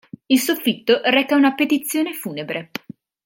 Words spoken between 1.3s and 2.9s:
una petizione funebre.